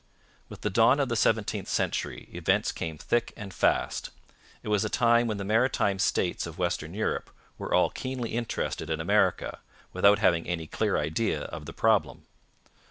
[0.49, 4.09] With the dawn of the seventeenth century events came thick and fast.
[4.63, 8.89] It was a time when the maritime states of Western Europe were all keenly interested
[8.89, 9.59] in America,
[9.93, 12.23] without having any clear idea of the problem.